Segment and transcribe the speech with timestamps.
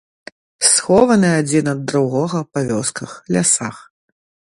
[0.69, 3.77] Схованы адзін ад другога па вёсках, лясах.